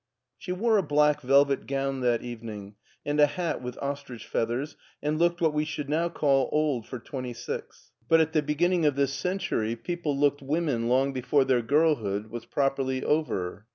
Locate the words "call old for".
6.09-6.97